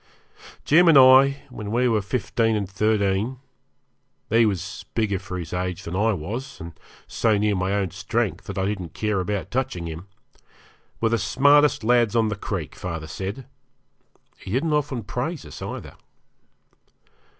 [0.65, 3.37] Jim and I, when we were fifteen and thirteen
[4.31, 6.73] he was bigger for his age than I was, and
[7.05, 10.07] so near my own strength that I didn't care about touching him
[10.99, 13.45] were the smartest lads on the creek, father said
[14.37, 15.93] he didn't often praise us, either.